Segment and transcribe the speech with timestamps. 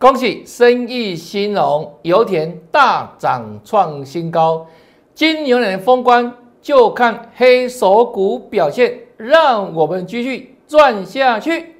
[0.00, 4.64] 恭喜生意兴隆，油田大涨创新高。
[5.12, 6.32] 金牛年的封关
[6.62, 11.74] 就看黑手股表现，让我们继续赚下去。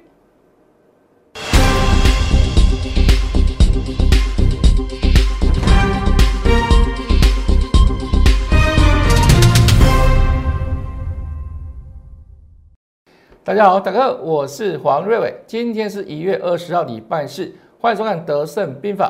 [13.45, 15.33] 大家好，大家好，我是黄瑞伟。
[15.47, 19.07] 今天是一月二十号，礼拜四，欢迎收看《德胜兵法》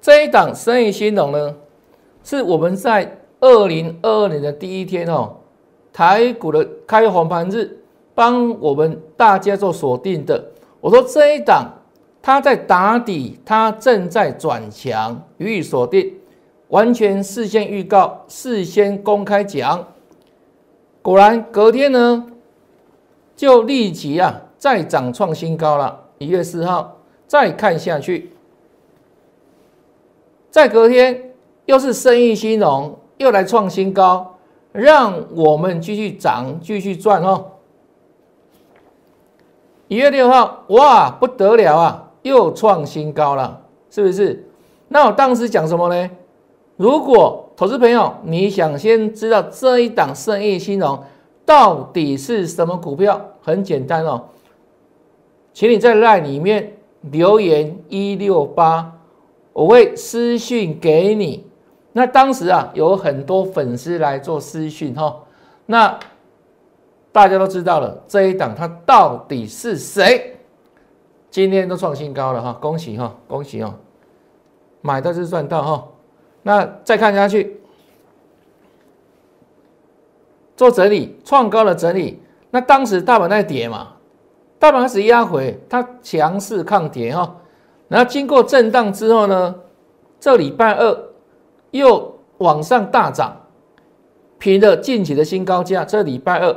[0.00, 1.54] 这一档生意兴隆呢，
[2.24, 5.36] 是我们在二零二二年的第一天哦，
[5.92, 7.70] 台股的开红盘日，
[8.14, 10.42] 帮我们大家做锁定的。
[10.80, 11.70] 我说这一档
[12.22, 16.14] 它在打底，它正在转强，予以锁定，
[16.68, 19.86] 完全事先预告，事先公开讲。
[21.02, 22.26] 果然隔天呢。
[23.36, 26.06] 就立即啊，再涨创新高了。
[26.18, 26.97] 一月四号，
[27.28, 28.32] 再看下去，
[30.50, 31.34] 在隔天
[31.66, 34.36] 又是生意兴隆，又来创新高，
[34.72, 37.52] 让我们继续涨，继续赚哦。
[39.86, 44.44] 一月六号，哇，不得了啊，又创新高了，是不是？
[44.88, 46.10] 那我当时讲什么呢？
[46.76, 50.98] 如果投资朋友你想先知道这一档生意兴隆。
[51.44, 53.18] 到底是什么股票？
[53.40, 54.22] 很简单哦，
[55.54, 58.98] 请你在 LINE 里面留言一六八，
[59.52, 61.46] 我会私讯给你。
[61.92, 65.24] 那当时啊，有很多粉丝来做私讯哈，
[65.66, 65.98] 那
[67.10, 70.36] 大家都知道了这一档它到底是谁？
[71.30, 73.74] 今天都创新高了哈，恭喜哈，恭喜哦，
[74.80, 75.88] 买到是赚到哈。
[76.42, 77.60] 那再看下去。
[80.56, 82.20] 做整理，创高的整理。
[82.50, 83.92] 那当时大盘在跌嘛，
[84.58, 87.36] 大盘开始压回，它强势抗跌哈。
[87.88, 89.54] 然后经过震荡之后呢，
[90.18, 90.98] 这礼拜二
[91.70, 93.36] 又往上大涨，
[94.38, 95.84] 平了近期的新高价。
[95.84, 96.56] 这礼拜二，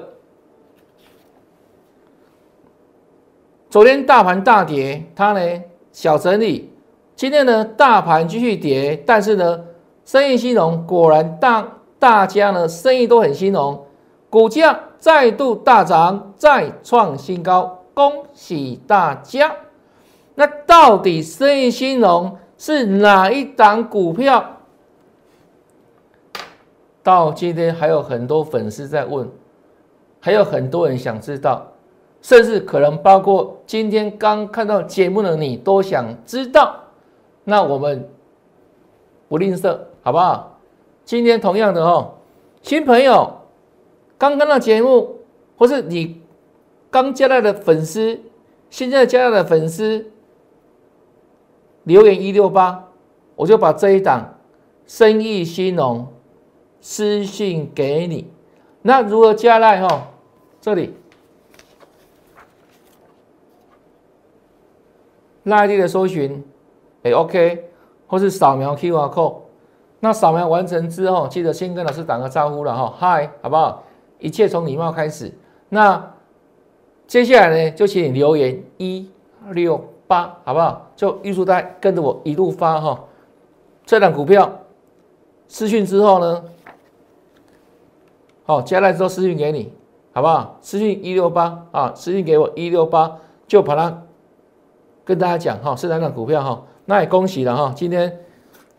[3.69, 6.69] 昨天大盘大跌，它呢小整理。
[7.15, 9.63] 今天呢大盘继续跌，但是呢
[10.03, 11.67] 生意兴隆，果然大
[11.99, 13.85] 大家呢生意都很兴隆。
[14.29, 19.55] 股价再度大涨，再创新高，恭喜大家！
[20.35, 24.57] 那到底生意兴隆是哪一档股票？
[27.03, 29.29] 到今天还有很多粉丝在问，
[30.19, 31.67] 还有很多人想知道，
[32.21, 36.75] 甚至可能包括今天刚看到节目的你都想知道。
[37.43, 38.07] 那我们
[39.27, 40.59] 不吝啬，好不好？
[41.03, 42.13] 今天同样的哦，
[42.61, 43.37] 新朋友。
[44.17, 45.17] 刚刚的节目，
[45.57, 46.20] 或是你
[46.91, 48.19] 刚加来的粉丝，
[48.69, 50.11] 现在加来的粉丝
[51.85, 52.89] 留言一六八，
[53.35, 54.37] 我就把这一档
[54.85, 56.05] 生意兴隆
[56.81, 58.29] 私信给你。
[58.81, 60.09] 那如何加来哈？
[60.59, 60.93] 这里
[65.43, 66.43] 拉力的搜寻，
[67.03, 67.69] 哎，OK，
[68.05, 69.35] 或是扫描 QR code。
[70.01, 73.83] 那扫描完成之后，记得先跟老师打个招呼了哈，嗨，好不好？
[74.19, 75.31] 一切从礼貌开始。
[75.69, 76.13] 那
[77.11, 79.05] 接下来呢，就请你留言一
[79.49, 80.89] 六八，好不好？
[80.95, 82.97] 就预祝大家跟着我一路发哈。
[83.85, 84.49] 这档股票
[85.45, 86.41] 私讯之后呢，
[88.45, 89.73] 好，接下来之后私讯给你，
[90.13, 90.57] 好不好？
[90.61, 94.03] 私讯一六八啊，私讯给我一六八，就把它
[95.03, 96.63] 跟大家讲哈，是哪档股票哈？
[96.85, 98.19] 那也恭喜了哈，今天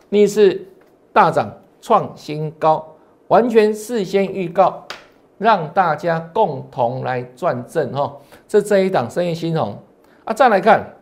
[0.08, 0.66] 逆势
[1.12, 2.94] 大涨创新高，
[3.28, 4.86] 完全事先预告。
[5.42, 8.16] 让大家共同来赚正哈，
[8.46, 9.76] 这这一档生意兴隆
[10.24, 10.32] 啊！
[10.32, 10.94] 再来看，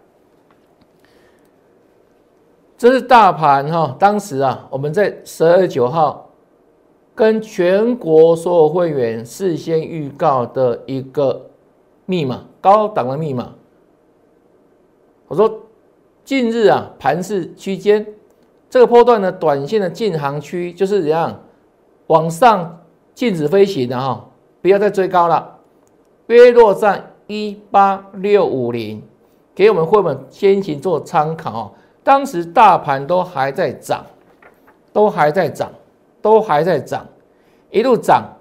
[2.79, 6.31] 这是大盘哈，当时啊，我们在十二月九号
[7.15, 11.51] 跟全国所有会员事先预告的一个
[12.07, 13.53] 密码，高档的密码。
[15.29, 15.61] 我说，
[16.25, 18.15] 近日啊，盘市区间
[18.71, 21.43] 这个波段的短线的进行区就是怎样
[22.07, 22.81] 往上
[23.15, 24.29] 禁止飞行的哈。
[24.63, 25.59] 不要再追高了，
[26.27, 29.03] 约落在一八六五零，
[29.55, 31.75] 给我们会们先行做参考。
[32.03, 34.05] 当时大盘都还在涨，
[34.93, 35.71] 都还在涨，
[36.21, 37.07] 都还在涨，
[37.71, 38.37] 一路涨，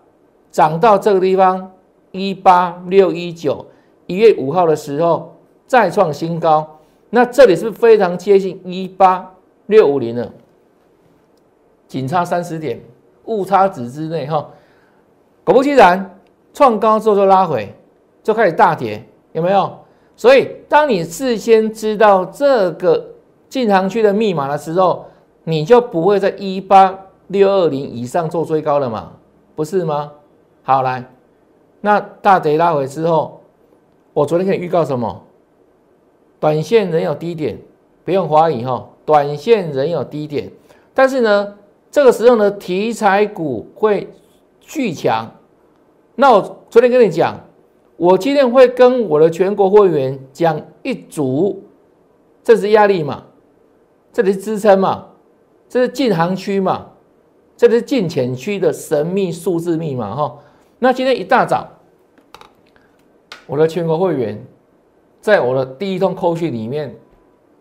[0.52, 1.72] 涨到这个地方
[2.12, 3.66] 一八六一九，
[4.08, 5.36] 一月五号的时候
[5.68, 6.80] 再创新高，
[7.10, 9.36] 那这里是非常接近一八
[9.68, 10.32] 六五零了，
[11.88, 12.82] 仅差三十点，
[13.26, 14.50] 误差值之内哈。
[15.52, 16.20] 果不其然，
[16.54, 17.74] 创高之后就拉回，
[18.22, 19.78] 就开始大跌，有没有？
[20.16, 23.04] 所以，当你事先知道这个
[23.48, 25.06] 进行区的密码的时候，
[25.46, 29.14] 你就不会在一八六二零以上做追高了嘛？
[29.56, 30.12] 不是吗？
[30.62, 31.10] 好来，
[31.82, 33.42] 那大跌拉回之后，
[34.14, 35.24] 我昨天可以预告什么？
[36.40, 37.58] 短线仍有低点，
[38.06, 40.52] 不用怀疑哈，短线仍有低点，
[40.94, 41.56] 但是呢，
[41.90, 44.08] 这个时候呢，题材股会
[44.60, 45.32] 巨强。
[46.20, 47.40] 那我昨天跟你讲，
[47.96, 51.64] 我今天会跟我的全国会员讲一组，
[52.44, 53.24] 这是压力嘛，
[54.12, 55.06] 这里是支撑嘛，
[55.70, 56.88] 这是进行区嘛，
[57.56, 60.38] 这里是进浅区的神秘数字密码哈。
[60.80, 61.66] 那今天一大早，
[63.48, 64.46] 我的全国会员
[65.22, 66.94] 在我的第一通扣讯里面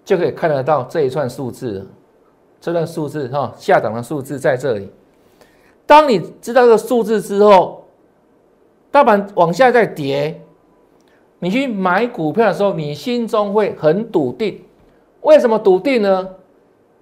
[0.05, 1.87] 就可以看得到这一串数字，
[2.61, 4.91] 这段数字哈，下档的数字在这里。
[5.87, 7.78] 当你知道这个数字之后，
[8.91, 10.41] 大盘往下再跌，
[11.39, 14.61] 你去买股票的时候，你心中会很笃定。
[15.23, 16.29] 为什么笃定呢？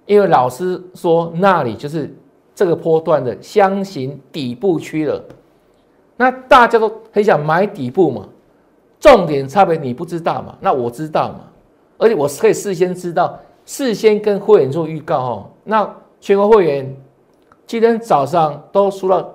[0.05, 2.13] 因为老师说那里就是
[2.55, 5.21] 这个波段的箱型底部区了。
[6.15, 8.27] 那大家都很想买底部嘛，
[8.99, 10.57] 重点差别你不知道嘛？
[10.59, 11.41] 那我知道嘛，
[11.97, 15.45] 而且我可以事先知道，事先跟会员做预告哦。
[15.63, 16.95] 那全国会员
[17.65, 19.33] 今天早上都收到，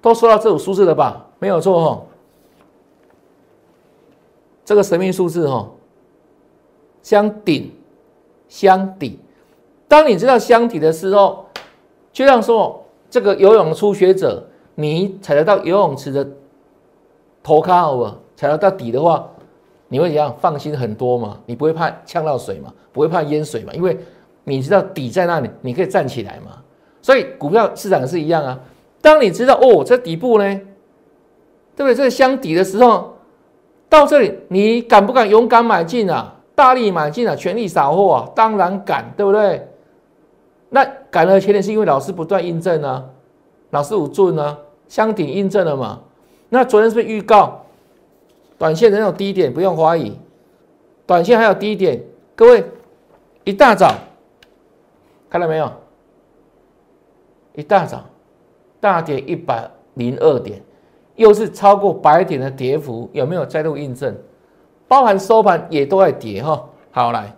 [0.00, 1.24] 都收到这种数字了吧？
[1.42, 2.02] 没有错哈，
[4.64, 5.68] 这个神秘数字哈，
[7.02, 7.68] 箱顶
[8.48, 9.18] 箱底。
[9.88, 11.44] 当你知道箱底的时候，
[12.12, 14.46] 就像说这个游泳初学者，
[14.76, 16.24] 你踩得到游泳池的
[17.42, 18.08] 头卡好不？
[18.36, 19.28] 踩得到底的话，
[19.88, 20.32] 你会怎样？
[20.40, 23.98] 放心很多嘛，你不会怕呛到水嘛，不会怕淹水嘛，因为
[24.44, 26.62] 你知道底在那里，你可以站起来嘛。
[27.02, 28.60] 所以股票市场是一样啊，
[29.00, 30.60] 当你知道哦，这底部呢？
[31.76, 31.94] 对不对？
[31.94, 33.16] 这个箱底的时候，
[33.88, 36.34] 到这里你敢不敢勇敢买进啊？
[36.54, 37.34] 大力买进啊？
[37.34, 38.28] 全力扫货啊？
[38.34, 39.68] 当然敢，对不对？
[40.70, 43.04] 那敢的前提是因为老师不断印证啊，
[43.70, 44.56] 老师有做呢，
[44.88, 46.00] 箱顶印证了嘛？
[46.48, 47.64] 那昨天是不是预告，
[48.58, 50.16] 短线仍有低点，不用怀疑，
[51.06, 52.02] 短线还有低点。
[52.34, 52.64] 各位，
[53.44, 53.94] 一大早
[55.28, 55.70] 看到没有？
[57.54, 58.02] 一大早
[58.80, 60.62] 大跌一百零二点。
[61.22, 64.12] 又是超过百点的跌幅，有没有再度印证？
[64.88, 66.68] 包含收盘也都在跌哈。
[66.90, 67.32] 好来，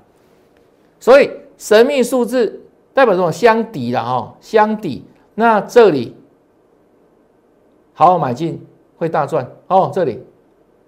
[0.98, 2.62] 所以神秘数字
[2.94, 5.04] 代表这种箱底了哈，箱底。
[5.34, 6.16] 那这里
[7.92, 8.66] 好好买进
[8.96, 9.90] 会大赚哦。
[9.92, 10.22] 这里，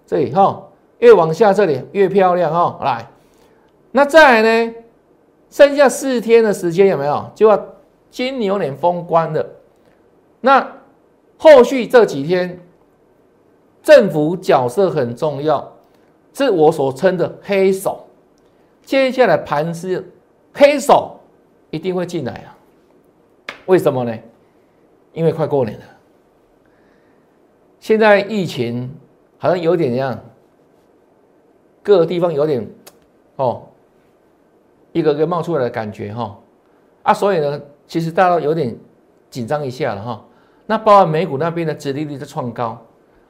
[0.07, 0.63] 这里哈，
[1.01, 2.79] 越往下这里越漂亮哈。
[2.83, 3.11] 来，
[3.93, 4.75] 那再来呢？
[5.51, 7.63] 剩下四天的时间有没有就要
[8.11, 9.47] 金牛年封关了？
[10.41, 10.67] 那
[11.37, 12.59] 后续这几天。
[13.87, 15.73] 政府角色很重要，
[16.35, 18.05] 是我所称的黑手。
[18.85, 20.13] 接下来盘是
[20.53, 21.21] 黑手
[21.71, 22.59] 一定会进来啊？
[23.67, 24.13] 为什么呢？
[25.13, 25.85] 因为快过年了，
[27.79, 28.93] 现在疫情
[29.39, 30.19] 好像有点样，
[31.81, 32.69] 各个地方有点
[33.37, 33.63] 哦，
[34.91, 36.37] 一个个冒出来的感觉哈
[37.05, 38.77] 啊，所以呢，其实大家有点
[39.31, 40.25] 紧张一下了哈。
[40.67, 42.83] 那包括美股那边的殖利率在创高。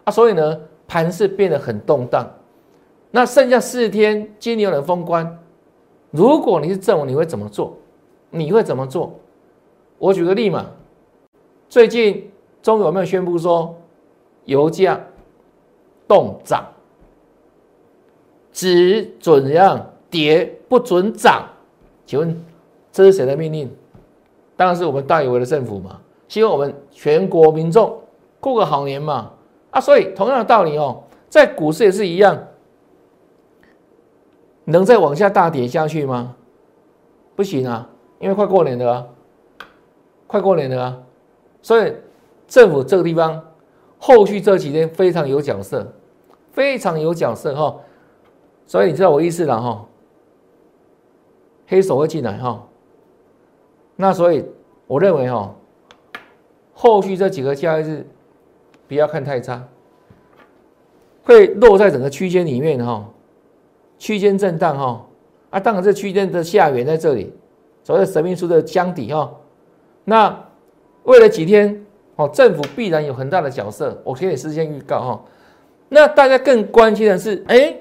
[0.07, 2.31] 啊，所以呢，盘势变得很动荡。
[3.11, 5.39] 那剩下四天，金牛人封关。
[6.13, 7.77] 如果你是正文，你会怎么做？
[8.31, 9.13] 你会怎么做？
[9.99, 10.67] 我举个例嘛。
[11.69, 12.31] 最近
[12.63, 13.75] 中有没有宣布说，
[14.45, 15.01] 油价
[16.07, 16.65] 动涨，
[18.53, 21.49] 只准怎样跌，不准涨？
[22.05, 22.45] 请问
[22.93, 23.69] 这是谁的命令？
[24.57, 26.01] 当然是我们大有为的政府嘛。
[26.29, 27.99] 希望我们全国民众
[28.39, 29.33] 过个好年嘛。
[29.77, 32.47] 啊，所以同样的道理哦，在股市也是一样，
[34.65, 36.35] 能再往下大跌下去吗？
[37.35, 37.87] 不行啊，
[38.19, 39.07] 因为快过年了啊，
[40.27, 40.99] 快过年了啊，
[41.61, 41.93] 所以
[42.49, 43.45] 政府这个地方
[43.99, 45.87] 后续这几天非常有角色，
[46.53, 47.77] 非常有角色哈，
[48.65, 49.85] 所以你知道我意思了哈，
[51.67, 52.67] 黑手会进来哈，
[53.95, 54.43] 那所以
[54.87, 55.55] 我认为哈，
[56.73, 58.07] 后续这几个交易日。
[58.89, 59.67] 不要看太差，
[61.25, 63.05] 会落在整个区间里面哈，
[63.99, 65.07] 区间震荡哈
[65.51, 67.33] 啊，当然这区间的下缘在这里，
[67.83, 69.33] 所谓神秘书的箱底哈。
[70.05, 70.45] 那
[71.05, 71.85] 为了几天
[72.17, 75.25] 哦，政府必然有很大的角色，我可以事先预告哈。
[75.89, 77.77] 那大家更关心的是，哎，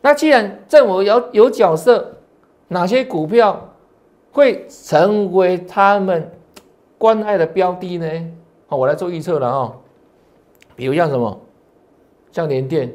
[0.00, 2.16] 那既然政府有有角色，
[2.68, 3.74] 哪些股票
[4.32, 6.30] 会成为他们
[6.98, 8.08] 关爱的标的呢？
[8.66, 9.76] 好，我来做预测了哈。
[10.82, 11.40] 比如像什么，
[12.32, 12.92] 像联电、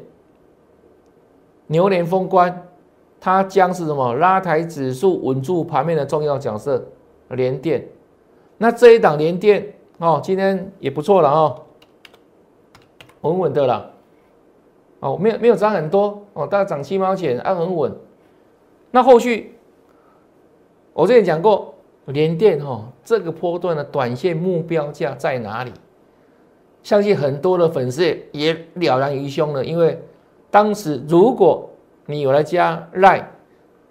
[1.68, 2.68] 牛年封关，
[3.18, 6.84] 它将是什么拉抬指数、稳住盘面的重要角色。
[7.30, 7.82] 连电，
[8.58, 11.62] 那这一档连电哦，今天也不错了哦，
[13.22, 13.90] 稳稳的了。
[15.00, 17.90] 哦，没有没有涨很多哦，大概涨七毛钱，啊，很稳。
[18.90, 19.56] 那后续
[20.92, 21.72] 我之前讲过，
[22.04, 25.72] 连电哈这个波段的短线目标价在哪里？
[26.82, 30.02] 相信很多的粉丝也了然于胸了，因为
[30.50, 31.68] 当时如果
[32.06, 33.30] 你有来加赖，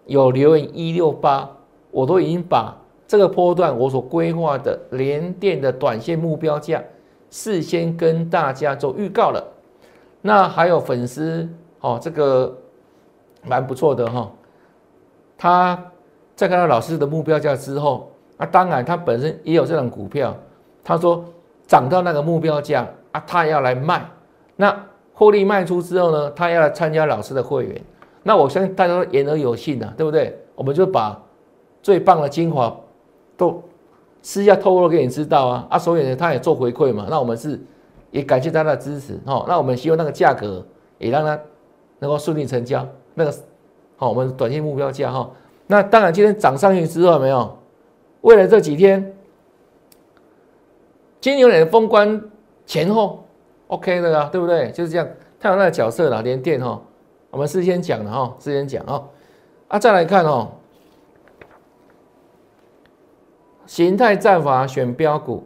[0.06, 1.50] 有留言一六八，
[1.92, 2.76] 我都已经把
[3.08, 6.84] 这个波段我所规划的连电的短线目标价
[7.30, 9.44] 事先跟大家做预告了。
[10.22, 11.48] 那还有粉丝
[11.82, 12.58] 哦，这个
[13.44, 14.32] 蛮不错的哈。
[15.38, 15.92] 他
[16.36, 20.36] 在看到老师的目标价之后，啊，当然他本身也有这种股票，
[20.84, 21.24] 他说
[21.68, 24.04] 涨到那个目标价啊，他要来卖。
[24.56, 24.76] 那
[25.14, 27.82] 获利卖出之后呢，他要来参加老师的会员。
[28.24, 30.36] 那我相信大家都言而有信呐，对不对？
[30.56, 31.22] 我们就把
[31.84, 32.76] 最棒的精华
[33.36, 33.62] 都
[34.22, 37.06] 私下透露给你知道啊啊，所以呢，他也做回馈嘛。
[37.10, 37.60] 那我们是。
[38.10, 40.66] 也感谢大家的支持哦，那我们希望那个价格
[40.98, 41.38] 也让他
[42.00, 42.88] 能够顺利成交。
[43.14, 43.34] 那个
[43.98, 45.30] 好，我们短线目标价哈。
[45.68, 47.58] 那当然今天涨上去之后没有？
[48.22, 49.14] 为了这几天，
[51.28, 52.24] 今天有点封关
[52.66, 53.26] 前后
[53.68, 54.72] ，OK 的啊，对不对？
[54.72, 55.06] 就是这样，
[55.38, 56.82] 太有那个角色了，连电哈。
[57.32, 59.10] 我们事先讲的哈，事先讲哦。
[59.68, 60.48] 啊，再来看哦，
[63.66, 65.44] 形态战法选标股。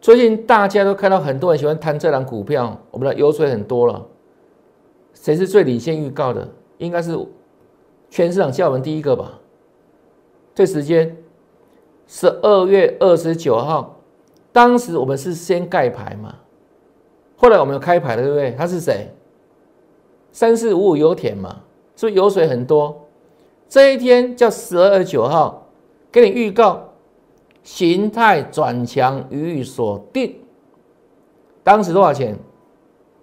[0.00, 4.06] 最近大家都看到很多人喜欢谈这档股票，我们的油水很多了。
[5.12, 6.48] 谁是最领先预告的？
[6.76, 7.18] 应该是
[8.08, 9.40] 全市场叫我们第一个吧。
[10.54, 11.16] 这时间
[12.08, 14.00] 十二月二十九号，
[14.50, 16.34] 当时我们是先盖牌嘛，
[17.36, 18.50] 后来我们有开牌了，对不对？
[18.52, 19.14] 他是谁？
[20.32, 21.60] 三四五五油田嘛，
[21.94, 23.06] 所以油水很多。
[23.68, 25.68] 这一天叫十二月九号，
[26.10, 26.84] 给你预告。
[27.62, 30.40] 形态转强予以锁定，
[31.62, 32.34] 当时多少钱？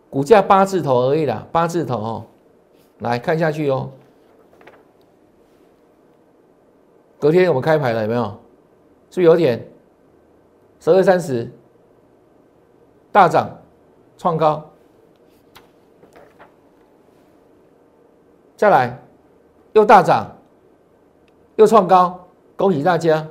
[0.08, 2.26] 股价八字头而已啦，八字头哦。
[3.00, 3.90] 来看下去哦。
[7.18, 8.38] 隔天我们开牌了，有没有？
[9.16, 9.66] 是有点？
[10.82, 11.50] 十二三十
[13.14, 13.50] 大涨
[14.18, 14.62] 创高，
[18.58, 19.02] 再来
[19.72, 20.36] 又大涨
[21.56, 23.26] 又创高，恭喜大家！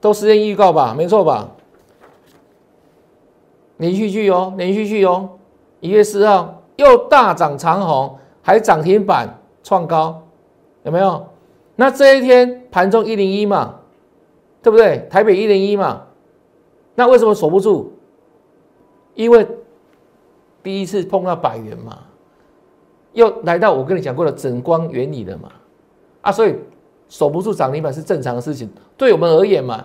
[0.00, 1.48] 都时间预告吧，没错吧？
[3.76, 5.38] 连续剧哦，连续剧哦。
[5.78, 10.20] 一月四号又大涨长虹，还涨停板创高，
[10.82, 11.28] 有没有？
[11.76, 13.77] 那这一天盘中一零一嘛，
[14.62, 15.06] 对不对？
[15.10, 16.02] 台北一零一嘛，
[16.94, 17.92] 那为什么守不住？
[19.14, 19.46] 因为
[20.62, 21.98] 第一次碰到百元嘛，
[23.12, 25.50] 又来到我跟你讲过的整光原理了嘛，
[26.22, 26.54] 啊，所以。
[27.10, 29.82] 守不住涨停板是正常的事情，对我们而言嘛，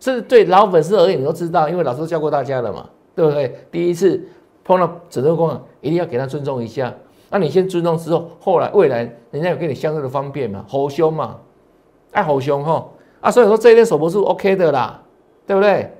[0.00, 3.54] 是对老粉丝而言，你都知道，因为老师都教过大家了嘛，对不对？
[3.70, 4.18] 第一次
[4.64, 6.90] 碰到整个光，一定要给他尊重一下。
[7.28, 9.00] 那你先尊重之后，后来未来
[9.30, 11.38] 人家有给你相对的方便嘛，吼凶嘛，
[12.12, 12.88] 爱吼凶哈
[13.22, 15.00] 啊，所以说这一天守不住，OK 的啦，
[15.46, 15.90] 对不对？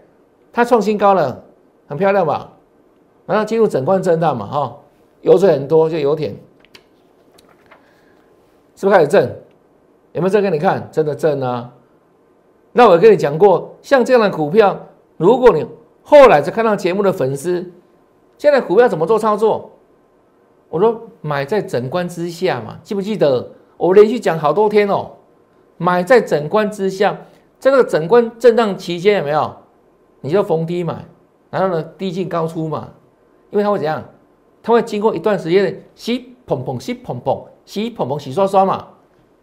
[0.53, 1.43] 它创新高了，
[1.87, 2.53] 很漂亮吧？
[3.25, 4.77] 然后进入整冠震荡嘛，哈，
[5.23, 6.35] 油水很多就油田，
[8.75, 9.23] 是不是开始震？
[10.13, 10.87] 有没有再给你看？
[10.93, 11.73] 真的正啊！
[12.73, 14.79] 那我跟你讲过，像这样的股票，
[15.17, 15.65] 如果你
[16.03, 17.73] 后来才看到节目的粉丝，
[18.37, 19.71] 现在股票怎么做操作？
[20.69, 23.49] 我说买在整关之下嘛，记不记得？
[23.79, 25.11] 我连续讲好多天哦，
[25.83, 27.19] 买在整关之下，
[27.59, 29.53] 这个整关震荡期间有没有？
[30.21, 31.05] 你就逢低买，
[31.51, 32.91] 然后呢低进高出嘛，
[33.51, 34.05] 因为它会怎样？
[34.63, 38.87] 它会经过一段时间的洗砰砰、洗砰砰、洗砰砰、洗刷刷嘛。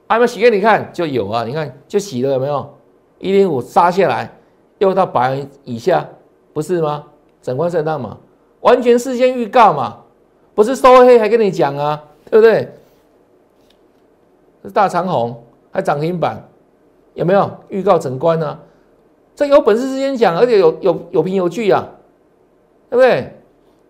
[0.08, 1.44] 还没洗给你看，就有啊！
[1.44, 2.74] 你看就洗了，有没有？
[3.20, 4.32] 一零五杀下来，
[4.78, 6.08] 又到百元以下，
[6.54, 7.04] 不是吗？
[7.42, 8.18] 整关震荡嘛，
[8.62, 9.98] 完全事先预告嘛，
[10.56, 12.74] 不是收黑还跟你讲啊，对不对？
[14.64, 16.44] 是大长虹还涨停板，
[17.14, 18.60] 有没有预告整关呢？
[19.36, 21.88] 这有本事事先讲，而且有有有凭有据啊，
[22.90, 23.34] 对不对？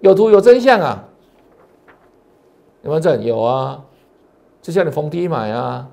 [0.02, 1.04] 有图有真相啊，
[2.84, 3.24] 有没有证？
[3.24, 3.84] 有啊，
[4.62, 5.90] 就像你逢低买啊。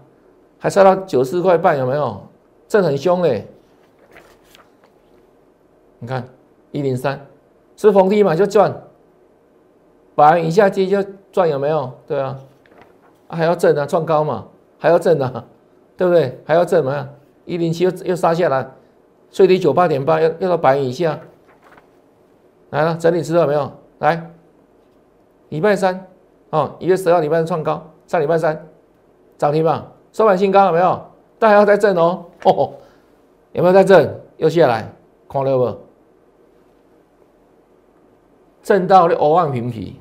[0.59, 2.19] 还杀到九十四块半，有没有？
[2.67, 3.47] 震很凶嘞！
[5.99, 6.27] 你看
[6.73, 7.25] 一零三，
[7.77, 8.75] 是逢低嘛就赚，
[10.15, 11.93] 百元以下接就赚，有没有？
[12.07, 12.39] 对啊，
[13.29, 14.47] 还要震啊，创高嘛，
[14.79, 15.45] 还要震啊，
[15.97, 16.39] 对不对？
[16.45, 17.09] 还要震嘛？
[17.45, 18.69] 一零七又又杀下来，
[19.31, 21.19] 最低九八点八，要要到百元以下，
[22.71, 23.71] 来了，整理知道没有？
[23.99, 24.31] 来，
[25.49, 26.07] 礼拜三
[26.51, 28.67] 哦，一月十号礼拜三创高，上礼拜三
[29.39, 31.01] 涨停嘛，收盘新高了没有？
[31.39, 32.75] 但还要再震哦，哦，
[33.53, 34.21] 有没有在震？
[34.39, 34.93] 又下来，
[35.29, 35.79] 看到不？
[38.63, 40.01] 震到了五万平皮，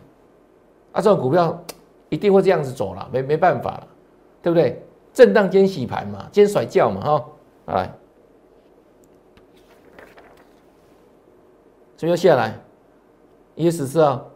[0.91, 1.63] 啊，这种股票
[2.09, 3.87] 一定会这样子走了，没没办法了，
[4.41, 4.83] 对不对？
[5.15, 7.25] 震荡兼洗盘嘛，兼甩轿嘛，哈，
[7.67, 7.89] 来，
[11.95, 12.59] 这又下来，
[13.55, 14.29] 一月十四号，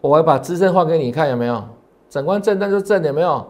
[0.00, 1.62] 我要把支撑画给你看，有没有？
[2.08, 3.46] 整关震荡就震，有没有？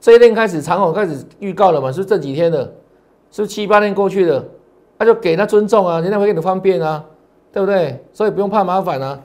[0.00, 1.92] 这一天开始，长虹开始预告了嘛？
[1.92, 2.72] 是这几天的，
[3.30, 4.42] 是七八天过去的，
[4.96, 7.04] 那就给他尊重啊，人家会给你方便啊，
[7.52, 8.02] 对不对？
[8.14, 9.22] 所以不用怕麻烦啊，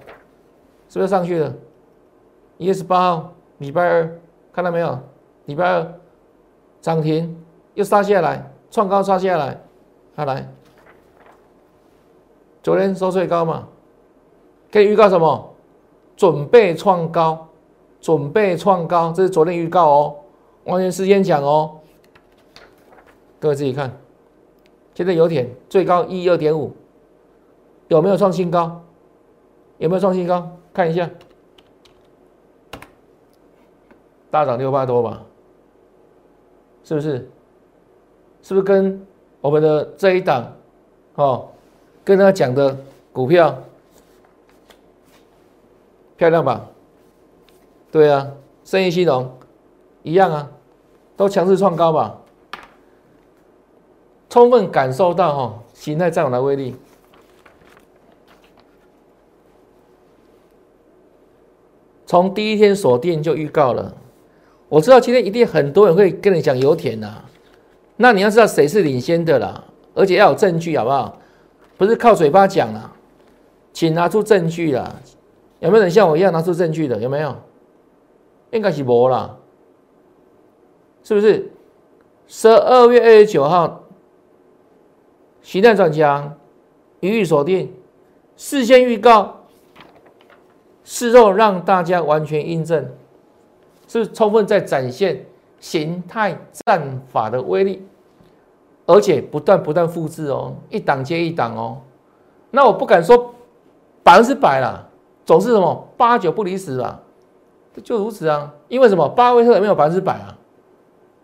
[0.89, 1.53] 是不是上去了？
[2.57, 4.19] 一月十八号，礼拜二，
[4.51, 4.99] 看到没有？
[5.45, 5.93] 礼拜二
[6.83, 7.33] 涨停，
[7.75, 9.57] 又杀下来，创高杀下来，
[10.17, 10.45] 看来，
[12.61, 13.69] 昨天收最高嘛？
[14.69, 15.53] 可以预告什么？
[16.17, 17.47] 准备创高，
[18.01, 20.15] 准备创高，这是昨天预告哦。
[20.65, 21.79] 完全时间讲哦，
[23.39, 23.89] 各位自己看，
[24.93, 26.75] 现在油田最高一二点五，
[27.87, 28.81] 有没有创新高？
[29.77, 30.51] 有没有创新高？
[30.73, 31.09] 看一下，
[34.29, 35.23] 大涨六百多吧？
[36.83, 37.29] 是不是？
[38.41, 39.05] 是不是跟
[39.39, 40.51] 我们的这一档
[41.15, 41.47] 哦，
[42.03, 42.77] 跟他讲的
[43.11, 43.57] 股票
[46.17, 46.67] 漂亮吧？
[47.91, 48.27] 对啊，
[48.63, 49.31] 生意兴隆。
[50.03, 50.51] 一样啊，
[51.15, 52.17] 都强势创高吧，
[54.29, 56.75] 充分感受到哈形态占有的威力。
[62.05, 63.95] 从第一天锁定就预告了，
[64.73, 67.21] 我知道今天一定很多人会跟你讲油田呐，
[67.95, 69.63] 那你要知道谁是领先的啦，
[69.93, 71.15] 而且要有证据好不好？
[71.77, 72.91] 不是靠嘴巴讲啦，
[73.71, 74.95] 请拿出证据啦。
[75.59, 76.99] 有没有人像我一样拿出证据的？
[76.99, 77.35] 有没有？
[78.49, 79.37] 应该是无啦。
[81.03, 81.51] 是不是
[82.25, 83.83] 十二月二十九号，
[85.43, 86.33] 形态转强，
[87.01, 87.71] 予以锁定，
[88.35, 89.41] 事先预告，
[90.83, 92.89] 事后让大家完全印证，
[94.01, 95.25] 是充分在展现
[95.59, 97.85] 形态战法的威力，
[98.85, 101.77] 而且不断不断复制哦，一档接一档哦。
[102.51, 103.33] 那我不敢说
[104.03, 104.87] 百分之百啦，
[105.25, 106.99] 总是什么八九不离十啊，
[107.83, 108.53] 就如此啊。
[108.67, 109.09] 因为什么？
[109.09, 110.37] 巴菲特也没有百分之百啊。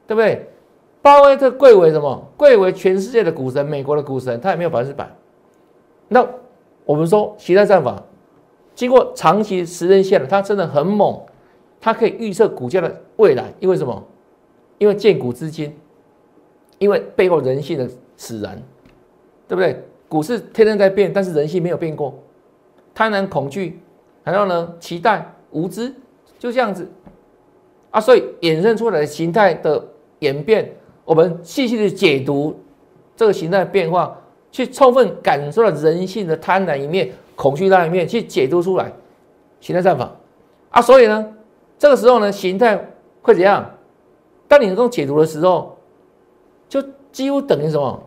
[0.08, 0.50] 对不对？
[1.04, 2.28] 巴菲特贵为什么？
[2.36, 5.08] 贵为全世界的股神，美国的股神，他也没有百分之百。
[6.08, 6.26] 那
[6.84, 8.02] 我们说，时代战法
[8.74, 11.22] 经过长期时间线了，它真的很猛，
[11.80, 13.54] 它可以预测股价的未来。
[13.60, 14.04] 因为什么？
[14.78, 15.76] 因为建股资金，
[16.78, 18.62] 因为背后人性的使然，
[19.48, 19.84] 对不对？
[20.08, 22.18] 股市天天在变，但是人性没有变过，
[22.94, 23.80] 贪婪、恐惧，
[24.24, 25.94] 然后呢，期待、无知，
[26.38, 26.90] 就这样子
[27.92, 29.84] 啊，所以衍生出来的形态的。
[30.22, 30.70] 演变，
[31.06, 32.54] 我们细细的解读
[33.16, 34.20] 这个形态变化，
[34.52, 38.92] 去充分感受到人性的贪婪一面、恐惧那一面，去解读出来
[39.62, 40.14] 形态战法
[40.72, 40.82] 啊。
[40.82, 41.34] 所以呢，
[41.80, 42.78] 这个时候呢，形态
[43.24, 43.78] 会怎样？
[44.48, 45.78] 当你能够解读的时候，
[46.68, 48.04] 就几乎等于什么？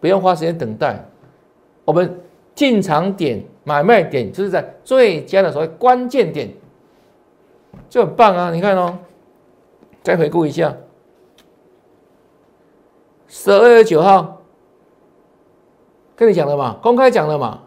[0.00, 1.02] 不用花时间等待，
[1.84, 2.20] 我们
[2.54, 6.52] 进场点、买卖点，就是在最佳的所谓关键点，
[7.88, 8.50] 就很棒啊！
[8.50, 8.98] 你看哦，
[10.02, 10.76] 再回顾一下。
[13.28, 14.42] 十二月九号，
[16.14, 17.62] 跟你讲了嘛，公开讲了嘛，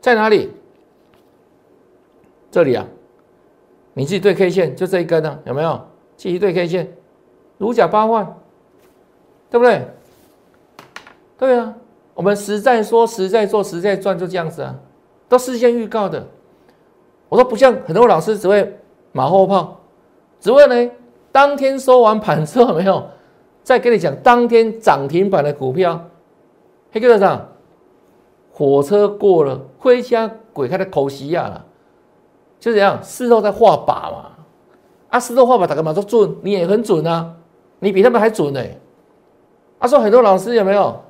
[0.00, 0.50] 在哪里？
[2.50, 2.86] 这里啊，
[4.00, 5.78] 你自己对 K 线，就这一根呢，有没有？
[6.16, 6.90] 继续对 K 线，
[7.58, 8.34] 如假包换，
[9.50, 9.86] 对不对？
[11.36, 11.74] 对啊，
[12.14, 14.74] 我们实在说，实在做，实在赚，就这样子啊，
[15.28, 16.26] 都事先预告的。
[17.28, 18.80] 我说不像很多老师只会
[19.12, 19.78] 马后炮，
[20.40, 20.90] 只会呢，
[21.30, 23.06] 当天收完盘之后没有。
[23.62, 26.06] 再跟你讲，当天涨停板的股票，
[26.90, 27.48] 黑哥上
[28.50, 31.66] 火车过了，回家鬼开的口西亚了，
[32.60, 34.26] 就这样，事后在画靶嘛。
[35.08, 37.34] 啊，事后画靶打个嘛都准，你也很准啊，
[37.80, 38.62] 你比他们还准呢。
[39.80, 41.00] 啊，说很多老师有没有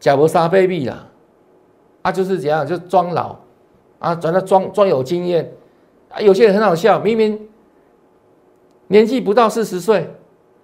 [0.00, 1.06] 假模沙 baby 啦？
[2.02, 3.36] 啊，就是怎样，就装老
[3.98, 5.52] 啊，转到装装有经验
[6.08, 6.20] 啊。
[6.20, 7.48] 有些人很好笑，明明
[8.86, 10.08] 年纪不到四十岁。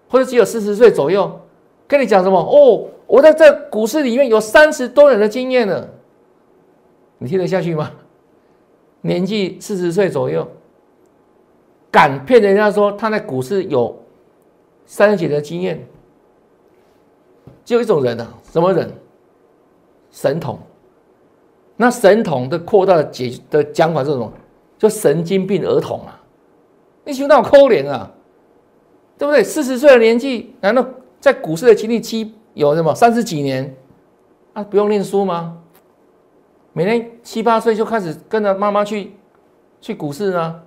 [0.07, 1.41] 或者只有四十岁左右，
[1.89, 2.39] 跟你讲什么？
[2.39, 5.89] 哦，我在这股市里面有三十多年的经验了，
[7.19, 7.91] 你听得下去吗？
[9.07, 10.49] 年纪四十岁左右，
[11.91, 13.95] 敢骗人家说他在股市有
[14.87, 15.87] 三十几的经验，
[17.67, 18.91] 只有一种人啊，什么人？
[20.11, 20.59] 神童。
[21.77, 24.33] 那神童的扩大的解的讲法是什么？
[24.79, 26.19] 就神经病儿童啊，
[27.05, 28.11] 你想到可怜啊，
[29.19, 29.45] 对不对？
[29.45, 30.83] 四十岁的年纪，难道
[31.21, 33.77] 在股市的经历期有什么三十几年
[34.55, 34.63] 啊？
[34.63, 35.61] 不用念书吗？
[36.75, 39.13] 每天七八岁就开始跟着妈妈去
[39.81, 40.61] 去股市呢？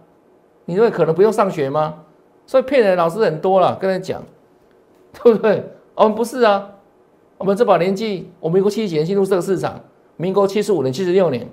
[0.64, 2.04] 你认为可能不用上学吗？
[2.46, 4.24] 所以骗人的老师很多了，跟他讲，
[5.22, 5.64] 对不对？
[5.96, 6.70] 我们不是啊，
[7.38, 9.82] 我们这把年纪，我民国七几年进入这个市场，
[10.16, 11.46] 民国七十五年、七十六年，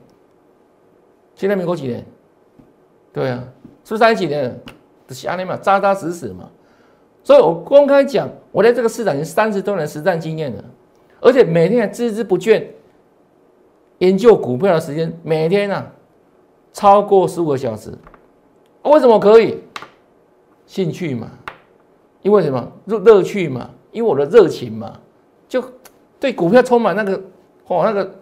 [1.34, 2.06] 现在民国几年？
[3.12, 3.42] 对啊，
[3.82, 4.56] 是不是三十几年？
[5.08, 6.48] 瞎你嘛，扎扎实实嘛。
[7.24, 10.64] 所以我公开讲，我在这个市场已经三十多年实战经验了，
[11.20, 12.64] 而且每天还孜孜不倦
[14.04, 15.90] 研究股票的时间，每天啊
[16.72, 17.90] 超过十五个小时。
[18.82, 19.62] 为什么可以？
[20.66, 21.30] 兴趣嘛，
[22.22, 22.72] 因为什么？
[22.86, 25.00] 乐乐趣嘛，因为我的热情嘛，
[25.48, 25.62] 就
[26.20, 27.22] 对股票充满那个
[27.66, 28.14] 哦那个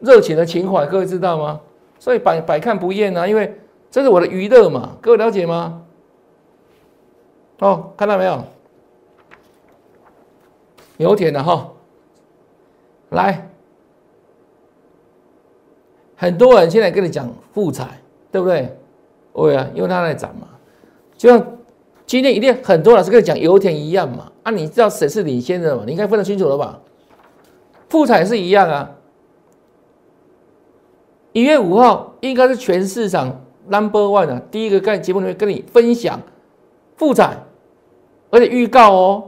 [0.00, 1.60] 热情的情怀，各位知道吗？
[1.98, 5.82] 所以百百看不厌啊，因为这是我的娱乐嘛，各位了解吗？
[7.60, 8.44] 哦，看到没有？
[10.98, 11.72] 油田的哈，
[13.10, 13.45] 来，
[16.16, 18.00] 很多人现在跟你讲富彩，
[18.32, 18.76] 对不对？
[19.34, 20.48] 对啊，因为它在涨嘛，
[21.16, 21.46] 就像
[22.06, 25.82] 今天一定很多老师跟你讲油田一样嘛，啊，你知道谁是领先的嘛？
[25.84, 26.80] 你应该分得清楚了吧？
[27.90, 28.90] 富彩是一样啊，
[31.32, 36.18] 一月五号应该是全市场 number one 啊，第一个在节目里面跟你分享
[36.96, 37.36] 富彩，
[38.30, 39.24] 而且预告哦，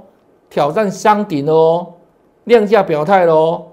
[0.48, 1.94] 挑战箱顶哦，
[2.44, 3.72] 量价表态喽，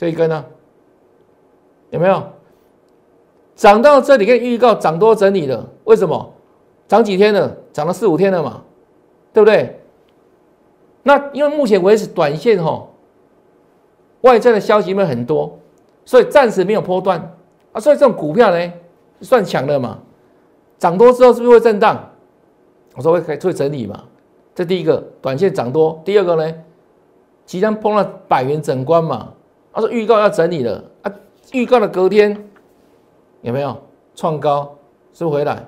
[0.00, 0.42] 这一根呢，
[1.90, 2.22] 有没有？
[3.54, 6.32] 涨到这里，可以预告涨多整理了，为什么？
[6.88, 7.54] 涨几天了？
[7.70, 8.62] 涨了四五天了嘛，
[9.34, 9.78] 对不对？
[11.02, 12.82] 那因为目前为止短线哈，
[14.22, 15.58] 外在的消息面很多，
[16.06, 17.36] 所以暂时没有波段
[17.72, 18.72] 啊，所以这种股票呢
[19.20, 19.98] 算强的嘛。
[20.78, 22.08] 涨多之后是不是会震荡？
[22.94, 24.02] 我说会可以会整理嘛。
[24.54, 26.54] 这第一个短线涨多，第二个呢，
[27.44, 29.34] 即将碰到百元整关嘛。
[29.80, 31.12] 说预告要整理了啊，
[31.52, 32.46] 预告的隔天。
[33.42, 33.76] 有没有
[34.14, 34.76] 创高？
[35.14, 35.66] 是不回来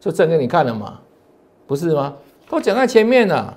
[0.00, 1.00] 就证给你看了嘛？
[1.66, 2.14] 不是吗？
[2.50, 3.56] 都讲在前面了，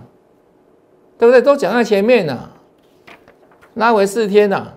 [1.17, 1.41] 对不对？
[1.41, 2.51] 都讲在前面了。
[3.73, 4.73] 拉回四天了，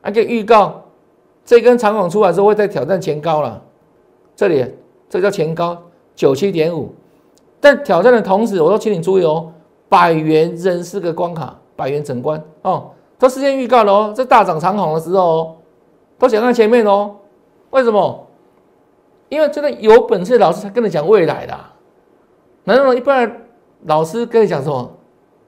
[0.00, 0.82] 还可以预告
[1.44, 3.62] 这根长孔出来之后会再挑战前高了。
[4.36, 4.64] 这里
[5.10, 5.82] 这叫前高
[6.14, 6.94] 九七点五，
[7.60, 9.52] 但挑战的同时，我都请你注意哦，
[9.88, 12.90] 百元仍是个关卡，百元整关哦，
[13.22, 14.12] 都事先预告了哦。
[14.16, 15.56] 这大涨长虹的时候哦，
[16.18, 17.14] 都想在前面哦。
[17.70, 18.26] 为什么？
[19.28, 21.56] 因为真的有本事的老师才跟你讲未来的，
[22.64, 23.44] 难道一般
[23.84, 24.90] 老师跟你讲什么？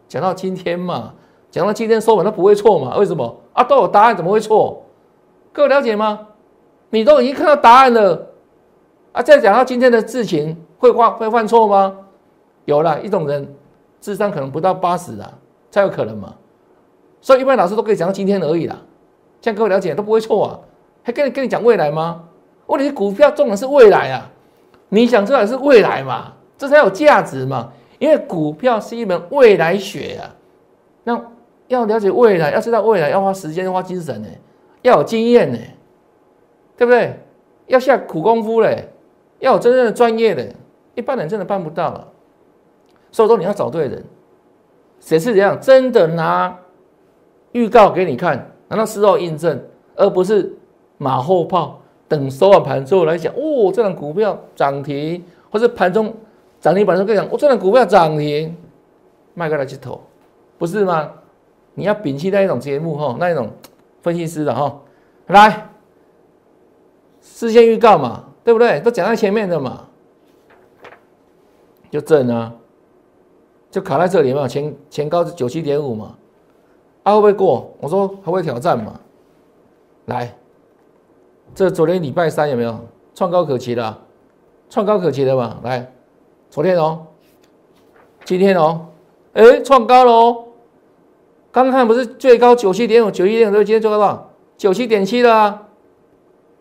[0.06, 1.14] 讲到今天嘛，
[1.50, 2.96] 讲到今天说完都不会错嘛？
[2.96, 3.40] 为什么？
[3.54, 4.84] 啊，都有答案，怎么会错？
[5.52, 6.28] 各位了解吗？
[6.90, 8.28] 你都已经看到答案了，
[9.10, 11.96] 啊，再讲到今天的事情会犯会犯错吗？
[12.66, 13.52] 有了一种人
[14.00, 15.32] 智商可能不到八十啊，
[15.72, 16.34] 才有可能嘛。
[17.24, 18.76] 所以一般老师都可以讲到今天而已啦，
[19.40, 20.60] 这样各位了解都不会错啊。
[21.02, 22.22] 还跟你跟你讲未来吗？
[22.66, 24.30] 问题是股票重的是未来啊，
[24.90, 26.34] 你想出来是未来嘛？
[26.58, 27.72] 这才有价值嘛？
[27.98, 30.36] 因为股票是一门未来学啊。
[31.04, 31.18] 那
[31.68, 34.28] 要了解未来，要知道未来，要花时间、花精神呢，
[34.82, 35.58] 要有经验呢，
[36.76, 37.18] 对不对？
[37.68, 38.86] 要下苦功夫嘞，
[39.38, 40.46] 要有真正的专业的，
[40.94, 42.06] 一般人真的办不到了。
[43.10, 44.04] 所以说你要找对人，
[45.00, 45.58] 谁是这样？
[45.58, 46.54] 真的拿
[47.54, 49.60] 预告给你看，难道事后印证，
[49.96, 50.56] 而不是？
[50.96, 56.14] 马后炮，等收完盘之后来讲，哦，这档股票涨停，或者盘中
[56.60, 58.56] 涨停板时候讲，我这档股票涨停，
[59.34, 60.00] 卖给他去投，
[60.56, 61.10] 不是吗？
[61.74, 63.50] 你要摒弃那一种节目哈，那一种
[64.02, 64.80] 分析师的哈，
[65.26, 65.68] 来，
[67.20, 68.78] 事先预告嘛，对不对？
[68.80, 69.88] 都讲在前面的嘛，
[71.90, 72.54] 就正啊，
[73.68, 76.16] 就卡在这里嘛，前前高是九七点五嘛，
[77.04, 77.72] 啊会不会过？
[77.80, 78.98] 我说还会挑战嘛，
[80.06, 80.34] 来。
[81.54, 82.76] 这昨天礼拜三有没有
[83.14, 83.96] 创高可期的？
[84.68, 85.60] 创高可期的嘛？
[85.62, 85.92] 来，
[86.50, 87.06] 昨天哦，
[88.24, 88.86] 今天哦，
[89.34, 90.44] 哎，创高了哦。
[91.52, 94.30] 刚看不是最高九七点五，九七点五，今天做到多少？
[94.56, 95.62] 九七点七了啊，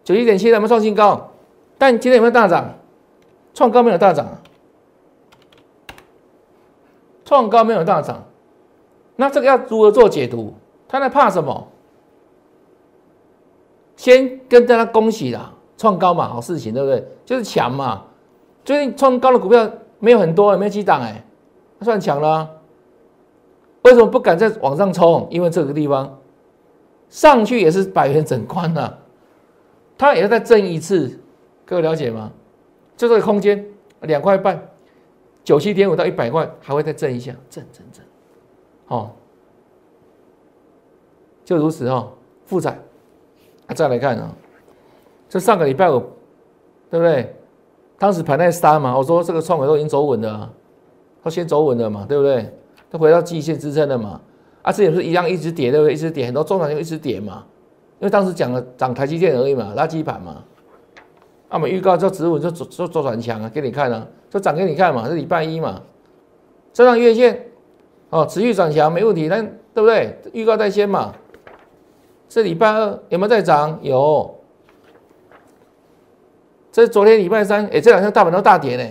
[0.04, 1.32] 九七点七，有没有创新高？
[1.80, 2.76] 但今天有没有大涨？
[3.56, 4.28] 创高没有大涨，
[7.24, 8.24] 创高没有大涨，
[9.16, 10.54] 那这个要如何做解读？
[10.88, 11.68] 他在怕什么？
[13.96, 17.08] 先跟大家恭喜啦，创高嘛，好事情，对不对？
[17.26, 18.04] 就是强嘛。
[18.66, 21.24] 最近创高的股票没有很多，没有几档，哎，
[21.82, 22.50] 算强了。
[23.84, 25.28] 为什么不敢再往上冲？
[25.30, 26.18] 因为这个地方
[27.10, 28.98] 上去也是百元整关了，
[29.98, 31.20] 它也要再震一次，
[31.66, 32.32] 各位了解吗？
[32.96, 33.66] 就这个空间
[34.02, 34.62] 两块半，
[35.44, 38.03] 九七点五到一百块还会再震一下，震震震，
[38.94, 39.10] 哦，
[41.44, 42.12] 就如此哦，
[42.46, 42.78] 负载。
[43.76, 44.32] 再来看啊，
[45.28, 46.00] 这上个礼拜五，
[46.92, 47.36] 对不对？
[47.98, 50.48] 当时盘在三嘛，我说这个创口都已经走稳了，
[51.24, 52.54] 他先走稳了嘛，对不对？
[52.92, 54.22] 他回到季线支撑了嘛，
[54.62, 55.94] 啊，这也是一样一直跌，对不对？
[55.94, 57.44] 一直跌，很多中长线一直跌嘛，
[58.00, 60.44] 因为当时讲了涨台积电而已嘛，垃圾盘嘛。
[61.50, 65.82] 那么预告就止稳就做做做转强啊，给你看啊，就涨给你看嘛，是礼拜一嘛，
[66.72, 67.48] 这张月线
[68.14, 69.42] 哦，持续转强没问题，那
[69.74, 70.16] 对不对？
[70.34, 71.14] 预告在先嘛。
[72.30, 73.80] 这礼拜二有没有在涨？
[73.82, 74.40] 有。
[76.72, 78.84] 这昨天礼拜三，哎，这两天大盘都大跌呢，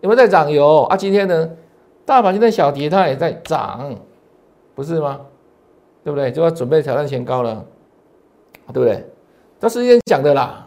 [0.00, 0.50] 有没有在涨？
[0.50, 0.96] 有啊。
[0.96, 1.50] 今天呢，
[2.06, 3.94] 大盘今天小跌，它也在涨，
[4.74, 5.20] 不是吗？
[6.02, 6.32] 对不对？
[6.32, 7.64] 就要准备挑战前高了，
[8.72, 9.04] 对不对？
[9.60, 10.66] 这是先讲的啦，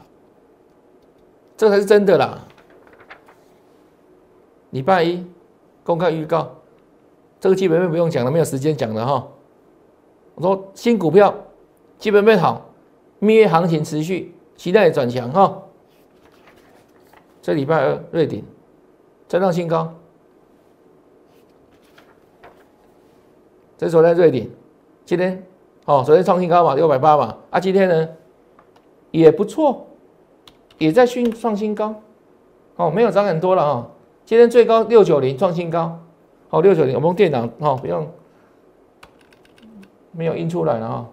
[1.58, 2.38] 这才是真的啦。
[4.70, 5.26] 礼拜一
[5.84, 6.52] 公开预告，
[7.41, 9.27] 这个基本面不用讲了，没有时间讲了哈。
[10.36, 11.36] 我说新股票。
[11.97, 12.67] 基本面好，
[13.19, 15.62] 蜜月行情持续，期待转强哈。
[17.43, 18.43] 这礼拜二瑞鼎
[19.27, 19.93] 再创新高，
[23.77, 24.49] 这昨天瑞鼎，
[25.06, 25.45] 今天
[25.86, 28.10] 哦，昨天创新高嘛，六百八嘛，啊，今天呢
[29.12, 29.86] 也不错，
[30.80, 32.01] 也在新创新高，
[32.77, 33.91] 哦，没有涨很多了哈。
[34.25, 35.99] 今天最高六九零创新高，
[36.51, 38.07] 哦，六九零，我们用电脑哦，不用，
[40.11, 41.09] 没有印出来了哈。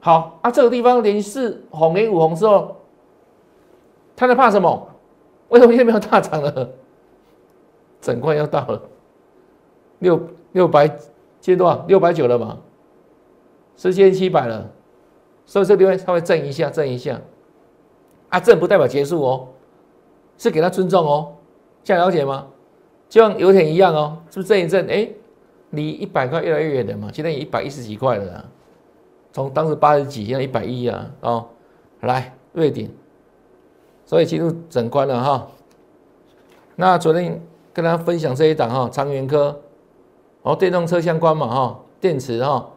[0.00, 2.76] 好啊，这个地方连四红连五红之后，
[4.16, 4.88] 他在怕什么？
[5.48, 6.70] 为什么今天没有大涨了？
[8.00, 8.82] 整块要到了
[9.98, 10.20] 六
[10.52, 10.88] 六百，
[11.40, 11.84] 接多少？
[11.88, 12.58] 六百九了嘛？
[13.76, 14.70] 四千七百了，
[15.46, 17.20] 所以这地方稍微震一下，震一下。
[18.28, 19.48] 啊，震不代表结束哦，
[20.38, 21.34] 是给他尊重哦，
[21.82, 22.46] 这样了解吗？
[23.14, 24.88] 就像油田一样哦，是不是震一震？
[24.88, 25.08] 哎，
[25.70, 27.08] 离一百块越来越远了嘛？
[27.12, 28.44] 现在也一百一十几块了。
[29.32, 31.46] 从当时八十几，现在一百一啊，哦，
[32.00, 32.90] 来瑞典，
[34.04, 35.46] 所以进入整关了哈。
[36.74, 37.40] 那昨天
[37.72, 39.60] 跟大家分享这一档哈，长源科，
[40.42, 42.68] 哦，电动车相关嘛哈，电池哈，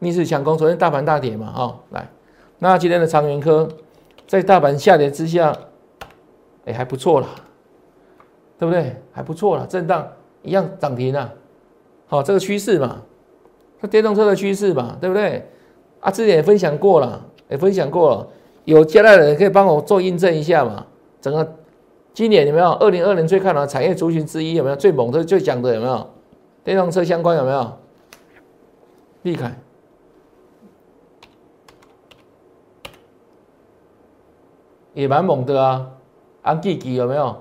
[0.00, 2.10] 逆势强攻，昨天大盘大跌嘛哈，来，
[2.58, 3.66] 那今天的长源科
[4.26, 5.56] 在大盘下跌之下，
[6.66, 7.28] 哎还不错啦，
[8.60, 8.94] 对不对？
[9.10, 10.06] 还不错啦，震荡
[10.42, 11.32] 一样涨停啊，
[12.06, 13.00] 好，这个趋势嘛。
[13.80, 15.48] 它电动车的趋势嘛，对不对？
[16.00, 18.28] 啊，之前也分享过了，也分享过了。
[18.66, 20.84] 有加来的人可以帮我做印证一下嘛？
[21.22, 21.56] 整个
[22.12, 22.70] 今年有没有？
[22.72, 24.76] 二零二零最看好产业族群之一有没有？
[24.76, 26.06] 最猛的、最强的有没有？
[26.62, 27.78] 电动车相关有没有？
[29.22, 29.58] 立凯
[34.92, 35.90] 也蛮猛的啊，
[36.42, 37.34] 安吉吉有没有？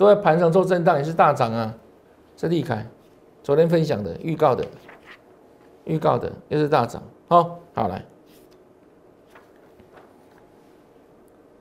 [0.00, 1.74] 都在盘上做震荡，也是大涨啊。
[2.34, 2.86] 这立凯
[3.42, 4.64] 昨天分享的预告的。
[5.84, 8.02] 预告的又是大涨，好，好来，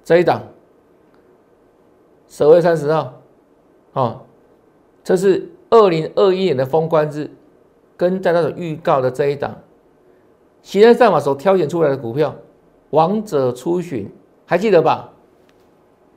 [0.06, 0.42] 这一档
[2.30, 3.14] 十月三十号，
[3.92, 4.22] 哦，
[5.04, 7.30] 这是二零二一年的封关日，
[7.98, 9.54] 跟在那种预告的这一档，
[10.62, 12.34] 现在战法所挑选出来的股票，
[12.92, 14.10] 王者初选，
[14.46, 15.10] 还记得吧？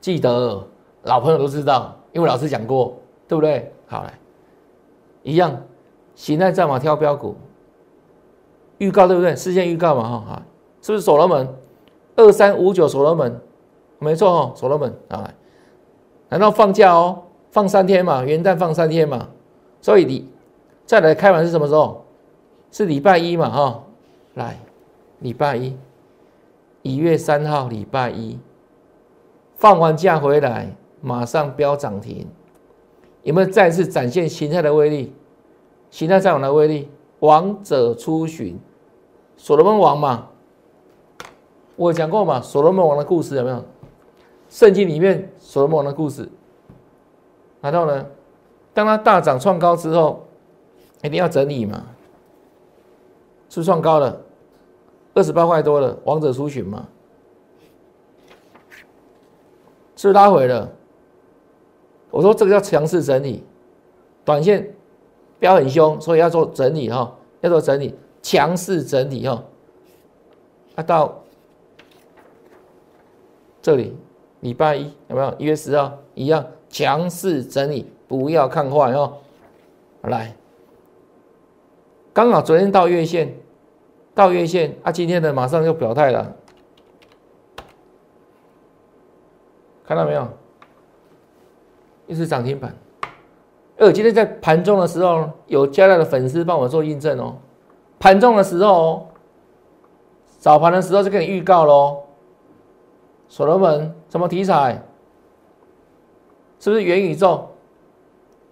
[0.00, 0.68] 记得，
[1.02, 2.96] 老朋友都知道，因为老师讲过，
[3.26, 3.72] 对不对？
[3.86, 4.12] 好来，
[5.22, 5.62] 一样，
[6.14, 7.36] 形态战马挑标股。
[8.78, 9.34] 预告对不对？
[9.34, 10.42] 事先预告嘛，哈哈，
[10.80, 11.48] 是不是所罗门
[12.16, 13.40] 二三五九所罗门？
[13.98, 15.32] 没错哦，所罗门啊，
[16.28, 17.22] 难道放假哦？
[17.50, 19.28] 放三天嘛，元旦放三天嘛，
[19.80, 20.28] 所以你
[20.84, 22.04] 再来开盘是什么时候？
[22.72, 23.84] 是礼拜一嘛，哈，
[24.34, 24.58] 来，
[25.20, 25.76] 礼拜一，
[26.80, 28.38] 一月三号礼拜一，
[29.56, 32.26] 放完假回来马上飙涨停，
[33.24, 35.12] 有没有再次展现形态的威力？
[35.90, 36.88] 形态再往的威力，
[37.18, 38.58] 王者出巡。
[39.36, 40.28] 所罗门王嘛，
[41.76, 43.62] 我讲过嘛，所罗门王的故事有没有？
[44.48, 46.28] 圣经里面所罗门王的故事。
[47.60, 48.06] 然后呢，
[48.72, 50.24] 当他大涨创高之后，
[51.02, 51.84] 一定要整理嘛，
[53.48, 54.20] 是创高了，
[55.14, 56.86] 二十八块多了，王者出巡嘛，
[59.96, 60.70] 是拉回了。
[62.12, 63.42] 我说这个叫强势整理，
[64.24, 64.72] 短线
[65.40, 67.92] 飙很凶，所以要做整理哈，要做整理。
[68.22, 69.42] 强势整理哦，
[70.76, 71.24] 啊，到
[73.60, 73.96] 这里
[74.38, 75.34] 礼拜一有没有？
[75.38, 79.14] 一月十号一样强势整理，不要看坏哦。
[80.02, 80.36] 来，
[82.12, 83.34] 刚好昨天到月线，
[84.14, 86.36] 到月线啊，今天的马上就表态了，
[89.84, 90.28] 看到没有？
[92.12, 92.74] 又是涨停板。
[93.78, 97.36] 而今天在盘中的时候，有加大的粉丝帮我做印证哦。
[97.98, 99.08] 盘中的时候，
[100.38, 102.02] 早盘的时候就给你预告喽。
[103.28, 104.82] 所罗门什么题材？
[106.60, 107.48] 是不是元宇宙、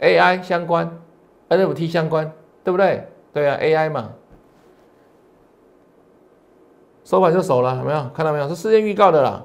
[0.01, 0.99] AI 相关、
[1.49, 2.33] NFT 相关，
[2.65, 3.07] 对不对？
[3.33, 4.11] 对啊，AI 嘛。
[7.05, 8.49] 收盘就守了，有没有看到没有？
[8.49, 9.45] 是事先预告的啦。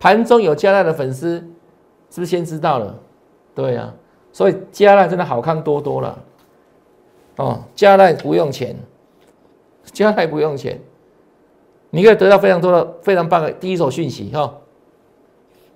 [0.00, 1.34] 盘中有加大的粉丝，
[2.10, 2.98] 是不是先知道了？
[3.54, 3.92] 对呀。
[4.34, 6.18] 所以加奈真的好看多多了，
[7.36, 8.74] 哦，加奈不用钱，
[9.84, 10.80] 加奈不用钱，
[11.90, 14.54] 你可以得到非常多的非常棒的第一手讯息哈。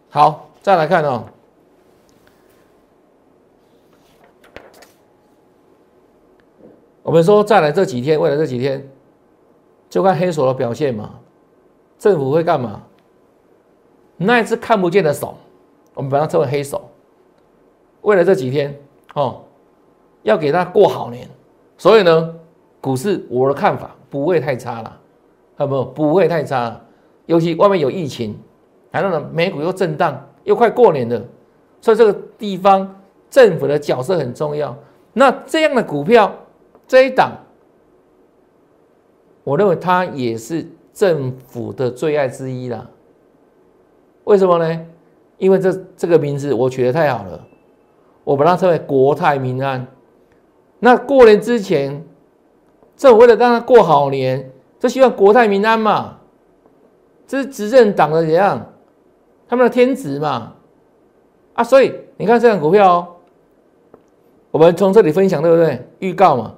[0.09, 1.25] 好，再来看哦，
[7.03, 8.89] 我们说再来这几天，未来这几天
[9.91, 11.21] 就看黑手的表现嘛，
[11.99, 12.83] 政府会干嘛？
[14.17, 15.37] 那一只看不见的手，
[15.93, 16.89] 我们把它称为黑手。
[18.07, 18.73] 为了这几天，
[19.15, 19.43] 哦，
[20.23, 21.29] 要给他过好年，
[21.77, 22.35] 所以呢，
[22.81, 25.01] 股市我的看法不会太差了，
[25.57, 25.85] 好不？
[25.87, 26.81] 不会太差，
[27.27, 28.39] 尤其外面有疫情，
[28.93, 31.21] 然后呢，美股又震荡，又快过年了，
[31.81, 34.77] 所以这个地方政府的角色很重要。
[35.13, 36.33] 那这样的股票
[36.87, 37.33] 这一档，
[39.43, 40.65] 我认为它也是
[40.95, 42.89] 政府的最爱之一啦。
[44.23, 44.87] 为什么呢？
[45.39, 47.45] 因为这这个名字我取得太好了。
[48.27, 49.87] 我把它称为国泰民安。
[50.81, 52.05] 那过年之前，
[52.97, 56.19] 政府为了让他过好年，就希望国泰民安嘛。
[57.25, 58.73] 这是执政党的怎样？
[59.49, 60.55] 他们的天职嘛。
[61.55, 63.17] 啊，所以你看这张股票，
[64.51, 65.87] 我们从这里分享对不对？
[66.01, 66.53] 预告嘛。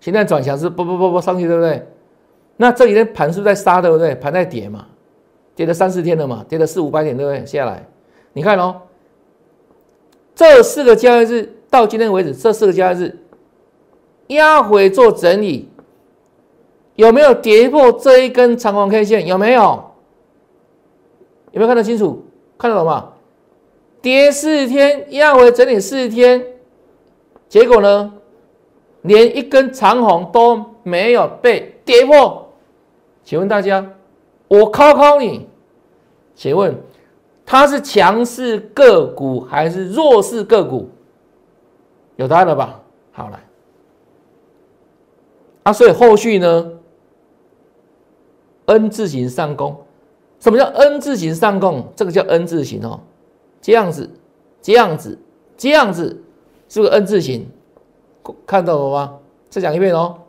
[0.00, 1.86] 现在转强是不不不不上去对不对？
[2.56, 4.12] 那这几天盘是不是在杀对不对？
[4.16, 4.84] 盘在跌嘛，
[5.54, 7.46] 跌了三四天了嘛，跌了四五百点对不对？
[7.46, 7.86] 下来，
[8.32, 8.82] 你看哦。
[10.34, 13.18] 这四个交易日到今天为止，这四个交易日
[14.28, 15.68] 压回做整理，
[16.96, 19.26] 有没有跌破这一根长黄 K 线？
[19.26, 19.92] 有没有？
[21.52, 22.24] 有没有看得清楚？
[22.56, 23.12] 看得懂吗？
[24.00, 26.44] 跌四天，压回整理四天，
[27.48, 28.14] 结果呢，
[29.02, 32.52] 连一根长红都没有被跌破。
[33.22, 33.86] 请问大家，
[34.48, 35.46] 我考考你，
[36.34, 36.74] 请问？
[37.52, 40.88] 它是强势个股还是弱势个股？
[42.16, 42.80] 有答案了吧？
[43.12, 43.38] 好来，
[45.64, 46.72] 啊，所以后续呢
[48.64, 49.76] ？N 字形上攻，
[50.40, 51.92] 什么叫 N 字形上攻？
[51.94, 52.98] 这个叫 N 字形哦，
[53.60, 54.08] 这样子，
[54.62, 55.18] 这样子，
[55.58, 56.22] 这样子，
[56.70, 57.46] 是不是 N 字形？
[58.46, 59.18] 看到了吗？
[59.50, 60.20] 再讲一遍哦，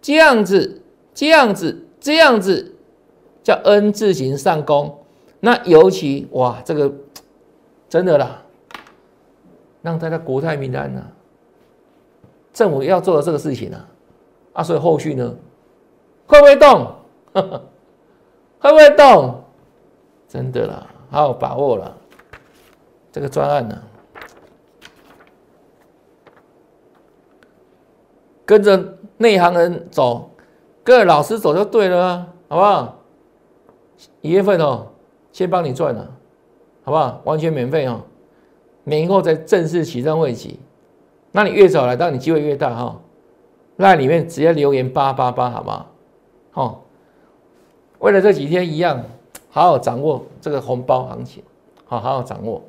[0.00, 0.80] 这样子，
[1.12, 2.74] 这样子，这样子，
[3.42, 5.00] 叫 N 字形上攻。
[5.44, 6.90] 那尤其哇，这个
[7.86, 8.40] 真的啦，
[9.82, 11.02] 让大家国泰民安呐。
[12.50, 13.86] 政府要做的这个事情啊，
[14.54, 15.36] 啊，所以后续呢，
[16.26, 16.94] 会不会动？
[18.58, 19.44] 会不会动？
[20.26, 21.94] 真的啦，好好把握了
[23.12, 23.82] 这个专案呢，
[28.46, 30.30] 跟着内行人走，
[30.82, 32.96] 跟着老师走就对了啊，好不好？
[34.22, 34.86] 一月份哦。
[35.34, 36.08] 先帮你赚了，
[36.84, 37.20] 好不好？
[37.24, 38.02] 完全免费哦，
[38.84, 40.60] 年后再正式启动会期。
[41.32, 43.00] 那你越早来，当你机会越大哈。
[43.74, 45.90] 那里面直接留言八八八，好不好？
[46.52, 46.84] 好，
[47.98, 49.02] 为了这几天一样，
[49.50, 51.42] 好好掌握这个红包行情，
[51.84, 52.62] 好好好掌握。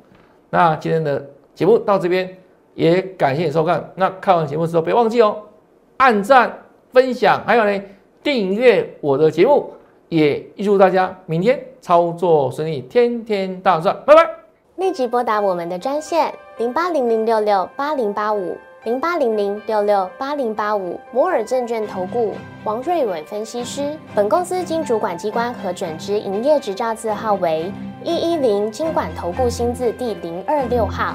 [0.50, 1.24] 那今天的
[1.54, 2.36] 节目到这边，
[2.74, 3.92] 也感谢你收看。
[3.94, 5.40] 那看完节目之后，别忘记哦，
[5.98, 7.80] 按赞、分享，还有呢，
[8.24, 9.70] 订阅我的节目。
[10.08, 14.28] 也预祝大家明天操作生意，天天大赚，拜拜！
[14.74, 22.32] 立即拨打我们的专线零八零零六六八零八五零八零零六六八零八五摩尔证券投顾
[22.64, 23.96] 王瑞伟分析师。
[24.16, 27.70] 本公司经主管机关核准之营业执照字号为
[28.02, 31.14] 一一零金管投顾新字第零二六号。